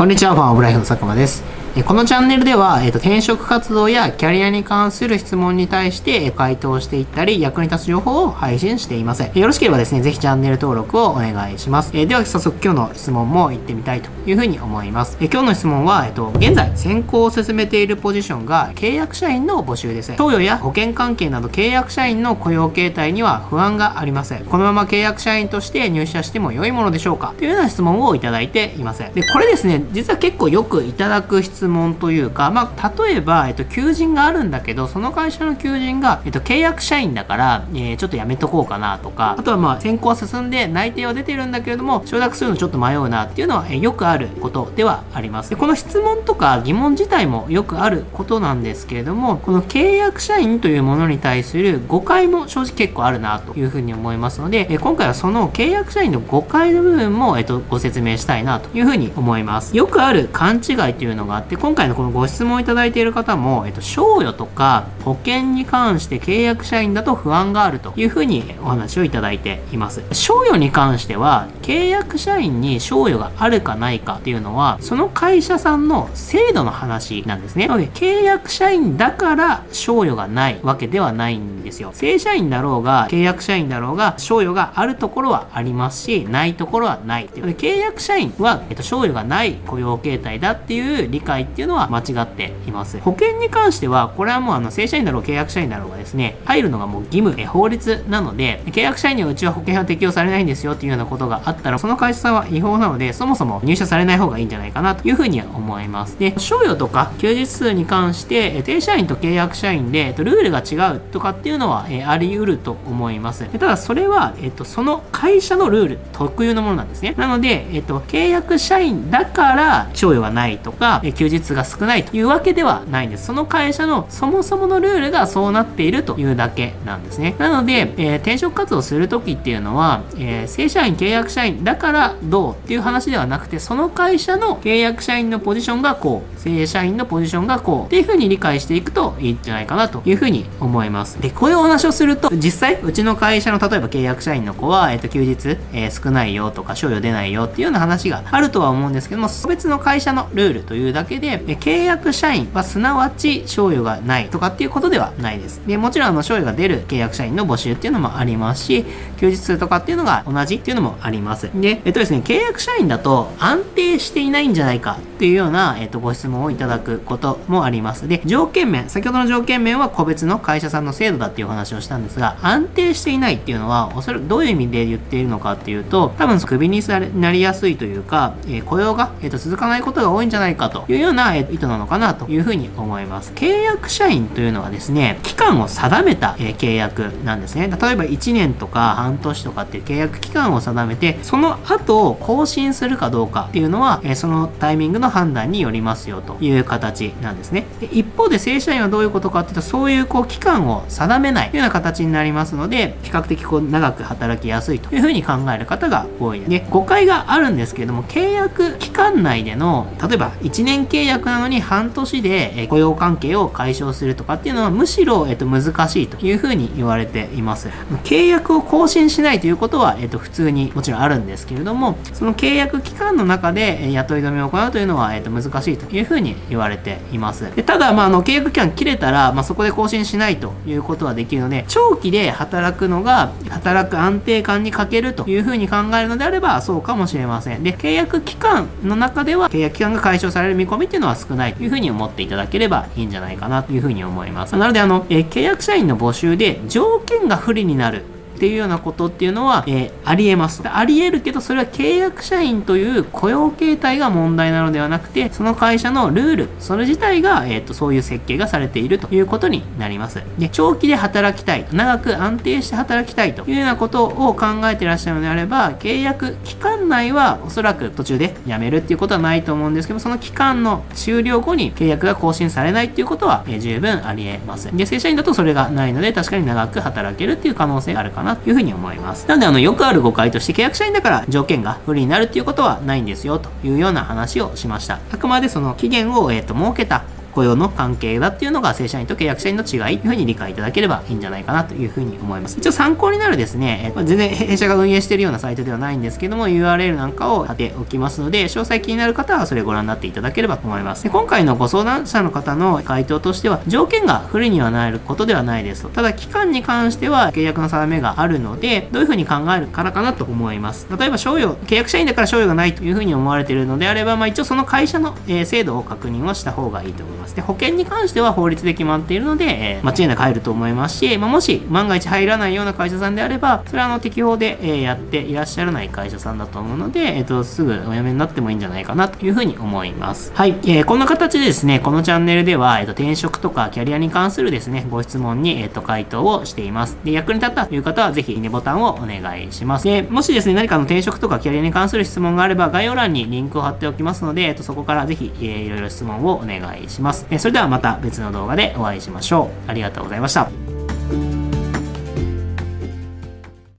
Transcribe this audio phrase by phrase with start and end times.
[0.00, 1.59] こんにちは、ファンオブライフの佐久間です。
[1.76, 9.22] えこのチャンネルでは、えっと転職活動やキャリアに関する質問に対して回答していったり、役に立つ情報を配信しています。
[9.22, 11.92] えよろしければですね、ぜひチャンネル登録をお願いします。
[11.94, 15.16] えでは、早速今日の質問も行ってみたいというふうに思います。
[15.20, 20.12] え今日の質問は、えっと、現在、選考を進めているポジションが契約社員の募集です。
[20.14, 24.44] 東洋や保険関係など契約社員の雇用形態には不安がありません。
[24.44, 29.04] このまま契約社員として入社しても良いものでしょうかというような質問をいただいています。
[29.14, 45.50] で、これですね、実は結構よくいただく質問問というか、まあ、例えば、えっと、求人があるんだけど、その会社の求人が、えっと、契約社員だから、えーちょっとやめとこうかなとか、あとはまあ、選考は進んで内定は出てるんだけれども、承諾するのちょっと迷うなっていうのは、えーよくあることではあります。
[45.50, 59.76] でこの質問とか疑問自体もよくあることなんですけれども、この契約社員というものに対する誤解も正直結構あるなというふうに思いますので、えー今回はその契約社員の誤解の部分も、えっと、ご説明したいなというふうに思います。
[59.76, 70.04] よくある勘違いというのがあって、で今回のこのご質問いただいている方も、えっと、賞与とか保険に関して契約社員だと不安があるというふうにお話をいただいています。
[70.12, 77.66] 賞与に関しては、契約社員に賞与があるかないかっていうのは、その会社さんの制度の話なんですね。
[77.66, 81.90] なので、契約社員だから賞与がないわけではないんですよ。
[81.94, 87.46] 正社員だろうが、契約社員だろうが、賞与があるところはありますし、ないところはないっていう。
[87.56, 92.98] 契約社員は、えっと、賞与がない雇用形態だっていう理解っていうのは間違っています。
[93.00, 106.18] 保険に関しては、これはもうあの正社員だろう、契約社員だろうがですね、入るのがもう義務、え法律なので、契約社員にはうちは保険は適用されないんですよっていうようなことがあったら、その会社さんは違法なので、そもそも入社されない方がいいんじゃないかなというふうには思います。
[106.18, 113.44] で、賞与とか休日数に関して、え正社員と契約社員で、えっとルールが違うとかっていうのは、えあり得ると思います。
[113.44, 117.14] ただ、それは、えっと、その会社のルール特有のものなんですね。
[117.16, 123.26] なので、えっと、契約社員だから賞与がないとか、え休日が少ないというわけではないんです。
[123.26, 127.36] その会社のそもそものルールがそうなっているというだけなんですね。
[127.38, 141.20] なので、えー転職活動するときっていうのは、えー正社員、契約社員だからどうっていう話ではなくて、その会社の契約社員のポジションがこう、正社員のポジションがこう、っていうふうに理解していくといいんじゃないかなというふうに思います。
[141.20, 155.60] で、こういうお話をすると、実際、うちの会社の例えば契約社員の子は、えっ、と、休日、えー少ないよとか、賞与出ないよっていうような話があるとは思うんですけども、個別の会社のルールというだけで、契約社員はすなわち賞与がないとかっていうことではないです。
[155.66, 158.84] で、もちろんあの、賞与が出る契約社員の募集っていうのもありますし、
[159.18, 161.50] 休日数とかっていうのが同じっていうのもあります。
[161.54, 168.08] で、えっとですね、契約社員だと安定していないんじゃないかっていうような、えっと、ご質問をいただくこともあります。
[168.08, 183.32] で、条件面、先ほどの条件面は個別の会社さんの制度だっていう話をしたんですが、安定していないっていうのは、おそらくどういう意味で言っているのかっていうと、多分クビにされなりやすいというか、えー雇用が、えっと続かないことが多いんじゃないかというような、えー意図なのかなというふうに思います。
[183.34, 187.68] 契約社員というのはですね、期間を定めた、え契約なんですね。
[187.68, 197.66] 例えば1年とか半年とかっていう契約期間を定めて、その後更新するかどうかっていうのは、えそのタイミングの判断によりますよという形なんですね。
[197.80, 206.50] で一方で正社員はどういうことかっていうと、そういうこう期間を定めないというような形になりますので、比較的こう長く働きやすいというふうに考える方が多いです。
[206.50, 217.68] で、誤解があるんですけれども、契約期間内での、例えば1年契契約なのに半年で雇用関係を解消するとかっていうのはむしろ、えっと、難しいというふうに言われています。
[218.04, 227.50] 契約を更新しないということは、えっと、普通にもちろんあるんですけれども、その契約期間の中で雇い止めを行うというのは、えっと、難しいというふうに言われています。
[227.56, 237.62] でただ、まあ、あの契約期間切れたら、まあ、そこで更新しないということはできるので、長期で働くのが、働く安定感に欠けるというふうに考えるのであれば、そうかもしれません。
[237.62, 244.56] で、契約期間の中では、契約期間が解消される見込みっていうのは少ないというふうに思っていただければいいんじゃないかなというふうに思います。
[244.56, 248.02] なので、あの、えー契約社員の募集で条件が不利になる
[248.40, 250.62] っていうようなことっていうのは、えーありえます。
[250.64, 260.22] ありえるけど、それは契約社員という雇用形態が問題なのではなくて、その会社のルール、それ自体が、えっ、と、そういう設計がされているということになります。
[260.38, 274.74] で、長期で働きたい、長く安定して働きたいというようなことを考えていらっしゃるのであれば、契約期間内はおそらく途中で辞めるっていうことはないと思うんですけど、その期間の終了後に契約が更新されないっていうことは、えー十分ありえます。
[274.74, 279.26] で、正社員だとそれがないので、確かに長く働けるっていう可能性があるかなというふうに思います。
[279.28, 284.98] なので、あの、よくある誤解として契約社員だから条件が不利になるっていうことはないんですよというような話をしました。
[285.10, 292.58] あくまでその期限を、えー、と設けた雇用の関係だっていうのが正社員と契約社員の違いというふうに理解いただければいいんじゃないかなというふうに思います。
[292.58, 301.04] 一応参考になるですね、全然弊社が運営しているようなサイトではないんですけども、URL なんかを貼っておきますので、詳細気になる方はそれご覧になっていただければと思います。
[301.04, 305.88] で今回のご相談者の方の回答としては、条件が不利にはなることではないですと。
[305.88, 310.86] ただ、期間に関しては契約の定めがあるので、どういうふうに考えるからかなと思います。
[310.98, 317.19] 例えば、賞与、契約社員だから賞与がないというふうに思われているのであれば、まあ、一応その会社の、え、制度を確認をした方がいいと思います。
[317.34, 330.32] で、保険に関しては法律で決まっているので、えー、間違いなく入ると思いますし、まあ、もし万が一入らないような会社さんであれば、それはあの適法で、えー、やっていらっしゃらない会社さんだと思うので、えっ、と、すぐお辞めになってもいいんじゃないかなというふうに思います。
[330.34, 330.50] はい。
[330.62, 336.96] えー、こんな形でですね、このチャンネルでは、えっ、と、転職とかキャリアに関するですね、ご質問に、えっ、と、回答をしています。
[337.04, 339.84] で、役に立ったという方は、ぜひ、いいねボタンをお願いします。
[339.84, 347.09] で、もしですね、何かの転職とかキャリアに関する質問があれば、概要欄にリンクを貼っておきますので、えっ、と、そこからぜひ、えー、いろいろ質問をお願いします。
[347.30, 349.70] え、それではまた別の動画でお会いしましょう。
[349.70, 350.69] ありがとうございました。